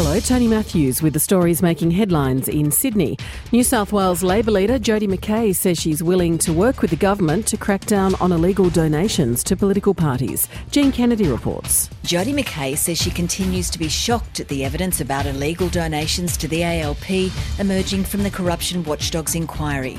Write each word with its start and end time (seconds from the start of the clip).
Hello, 0.00 0.20
Tony 0.20 0.46
Matthews 0.46 1.02
with 1.02 1.12
the 1.12 1.18
stories 1.18 1.60
making 1.60 1.90
headlines 1.90 2.46
in 2.46 2.70
Sydney. 2.70 3.18
New 3.50 3.64
South 3.64 3.92
Wales 3.92 4.22
Labor 4.22 4.52
leader 4.52 4.78
Jodi 4.78 5.08
McKay 5.08 5.52
says 5.52 5.76
she's 5.76 6.04
willing 6.04 6.38
to 6.38 6.52
work 6.52 6.82
with 6.82 6.90
the 6.90 6.96
government 6.96 7.48
to 7.48 7.56
crack 7.56 7.84
down 7.84 8.14
on 8.20 8.30
illegal 8.30 8.70
donations 8.70 9.42
to 9.42 9.56
political 9.56 9.92
parties. 9.92 10.46
Jean 10.70 10.92
Kennedy 10.92 11.26
reports. 11.26 11.90
Jodi 12.04 12.32
McKay 12.32 12.78
says 12.78 12.96
she 12.96 13.10
continues 13.10 13.70
to 13.70 13.78
be 13.80 13.88
shocked 13.88 14.38
at 14.38 14.46
the 14.46 14.64
evidence 14.64 15.00
about 15.00 15.26
illegal 15.26 15.68
donations 15.68 16.36
to 16.36 16.46
the 16.46 16.62
ALP 16.62 17.32
emerging 17.58 18.04
from 18.04 18.22
the 18.22 18.30
Corruption 18.30 18.84
Watchdog's 18.84 19.34
inquiry. 19.34 19.98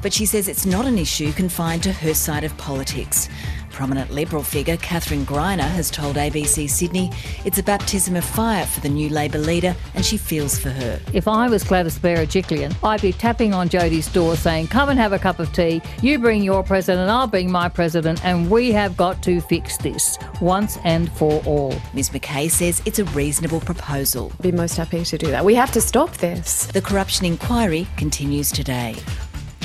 But 0.00 0.12
she 0.12 0.26
says 0.26 0.46
it's 0.46 0.64
not 0.64 0.86
an 0.86 0.96
issue 0.96 1.32
confined 1.32 1.82
to 1.82 1.92
her 1.92 2.14
side 2.14 2.44
of 2.44 2.56
politics. 2.56 3.28
Prominent 3.70 4.10
Liberal 4.10 4.42
figure 4.42 4.76
Kathryn 4.76 5.24
Greiner 5.24 5.68
has 5.68 5.90
told 5.90 6.16
ABC 6.16 6.68
Sydney 6.68 7.10
it's 7.44 7.58
a 7.58 7.62
baptism 7.62 8.16
of 8.16 8.24
fire 8.24 8.66
for 8.66 8.80
the 8.80 8.88
new 8.88 9.08
Labor 9.08 9.38
leader 9.38 9.74
and 9.94 10.04
she 10.04 10.16
feels 10.16 10.58
for 10.58 10.70
her. 10.70 11.00
If 11.12 11.28
I 11.28 11.48
was 11.48 11.64
Gladys 11.64 11.98
Berejiklian, 11.98 12.74
I'd 12.82 13.02
be 13.02 13.12
tapping 13.12 13.54
on 13.54 13.68
Jodi's 13.68 14.12
door 14.12 14.36
saying, 14.36 14.68
Come 14.68 14.88
and 14.88 14.98
have 14.98 15.12
a 15.12 15.18
cup 15.18 15.38
of 15.38 15.52
tea. 15.52 15.80
You 16.02 16.18
bring 16.18 16.42
your 16.42 16.62
president, 16.62 17.10
I'll 17.10 17.26
bring 17.26 17.50
my 17.50 17.68
president, 17.68 18.24
and 18.24 18.50
we 18.50 18.72
have 18.72 18.96
got 18.96 19.22
to 19.24 19.40
fix 19.40 19.76
this 19.76 20.18
once 20.40 20.78
and 20.84 21.10
for 21.12 21.42
all. 21.44 21.74
Ms 21.94 22.10
McKay 22.10 22.50
says 22.50 22.82
it's 22.84 22.98
a 22.98 23.04
reasonable 23.06 23.60
proposal. 23.60 24.32
I'd 24.34 24.42
be 24.42 24.52
most 24.52 24.76
happy 24.76 25.04
to 25.04 25.18
do 25.18 25.28
that. 25.28 25.44
We 25.44 25.54
have 25.54 25.72
to 25.72 25.80
stop 25.80 26.16
this. 26.18 26.66
The 26.66 26.82
corruption 26.82 27.26
inquiry 27.26 27.86
continues 27.96 28.50
today. 28.50 28.96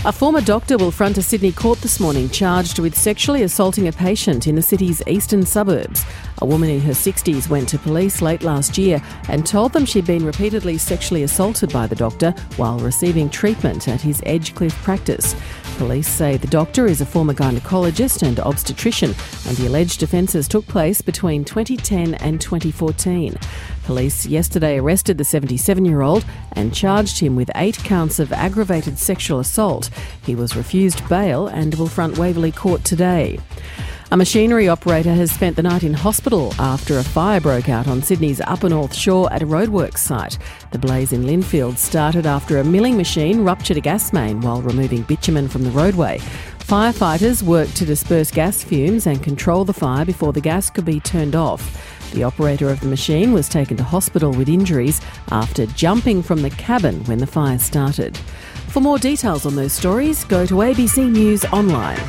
A 0.05 0.11
former 0.11 0.39
doctor 0.39 0.77
will 0.77 0.91
front 0.91 1.17
a 1.17 1.23
Sydney 1.23 1.51
court 1.51 1.79
this 1.79 1.99
morning 1.99 2.29
charged 2.29 2.77
with 2.77 2.95
sexually 2.95 3.41
assaulting 3.41 3.87
a 3.87 3.91
patient 3.91 4.45
in 4.45 4.53
the 4.53 4.61
city's 4.61 5.01
eastern 5.07 5.43
suburbs. 5.43 6.05
A 6.43 6.45
woman 6.45 6.69
in 6.69 6.79
her 6.81 6.91
60s 6.91 7.49
went 7.49 7.67
to 7.69 7.79
police 7.79 8.21
late 8.21 8.43
last 8.43 8.77
year 8.77 9.01
and 9.29 9.47
told 9.47 9.73
them 9.73 9.83
she'd 9.83 10.05
been 10.05 10.23
repeatedly 10.23 10.77
sexually 10.77 11.23
assaulted 11.23 11.73
by 11.73 11.87
the 11.87 11.95
doctor 11.95 12.35
while 12.55 12.77
receiving 12.77 13.31
treatment 13.31 13.87
at 13.87 13.99
his 13.99 14.21
Edgecliff 14.21 14.75
practice. 14.83 15.35
Police 15.77 16.07
say 16.07 16.37
the 16.37 16.47
doctor 16.47 16.85
is 16.85 17.01
a 17.01 17.05
former 17.05 17.33
gynecologist 17.33 18.23
and 18.23 18.39
obstetrician, 18.39 19.13
and 19.45 19.57
the 19.57 19.67
alleged 19.67 20.03
offences 20.03 20.47
took 20.47 20.65
place 20.67 21.01
between 21.01 21.43
2010 21.43 22.13
and 22.15 22.39
2014. 22.39 23.37
Police 23.83 24.25
yesterday 24.25 24.77
arrested 24.79 25.17
the 25.17 25.25
77 25.25 25.83
year 25.83 26.01
old 26.01 26.25
and 26.53 26.73
charged 26.73 27.19
him 27.19 27.35
with 27.35 27.51
eight 27.55 27.77
counts 27.79 28.19
of 28.19 28.31
aggravated 28.31 28.97
sexual 28.97 29.39
assault. 29.39 29.89
He 30.25 30.33
was 30.33 30.55
refused 30.55 31.07
bail 31.09 31.47
and 31.47 31.75
will 31.75 31.87
front 31.87 32.17
Waverley 32.17 32.53
Court 32.53 32.83
today. 32.85 33.37
A 34.11 34.17
machinery 34.17 34.69
operator 34.69 35.13
has 35.15 35.31
spent 35.31 35.55
the 35.55 35.63
night 35.63 35.83
in 35.83 35.93
hospital 35.93 36.53
after 36.59 36.99
a 36.99 37.03
fire 37.03 37.41
broke 37.41 37.69
out 37.69 37.87
on 37.87 38.03
Sydney's 38.03 38.39
Upper 38.39 38.69
North 38.69 38.93
Shore 38.93 39.33
at 39.33 39.41
a 39.41 39.47
roadworks 39.47 39.97
site. 39.97 40.37
The 40.71 40.77
blaze 40.77 41.11
in 41.11 41.23
Lindfield 41.23 41.79
started 41.79 42.27
after 42.27 42.59
a 42.59 42.63
milling 42.63 42.97
machine 42.97 43.43
ruptured 43.43 43.77
a 43.77 43.81
gas 43.81 44.13
main 44.13 44.41
while 44.41 44.61
removing 44.61 45.01
bitumen 45.01 45.47
from 45.47 45.63
the 45.63 45.71
roadway. 45.71 46.19
Firefighters 46.59 47.41
worked 47.41 47.75
to 47.77 47.85
disperse 47.85 48.29
gas 48.29 48.63
fumes 48.63 49.07
and 49.07 49.23
control 49.23 49.65
the 49.65 49.73
fire 49.73 50.05
before 50.05 50.33
the 50.33 50.41
gas 50.41 50.69
could 50.69 50.85
be 50.85 50.99
turned 50.99 51.35
off. 51.35 52.11
The 52.13 52.23
operator 52.23 52.69
of 52.69 52.81
the 52.81 52.87
machine 52.87 53.33
was 53.33 53.49
taken 53.49 53.75
to 53.77 53.83
hospital 53.83 54.31
with 54.31 54.49
injuries 54.49 55.01
after 55.31 55.65
jumping 55.65 56.21
from 56.21 56.43
the 56.43 56.51
cabin 56.51 57.03
when 57.05 57.17
the 57.17 57.27
fire 57.27 57.57
started. 57.57 58.15
For 58.69 58.81
more 58.81 58.99
details 58.99 59.47
on 59.47 59.55
those 59.55 59.73
stories, 59.73 60.23
go 60.25 60.45
to 60.45 60.55
ABC 60.55 61.09
News 61.11 61.43
Online. 61.45 61.99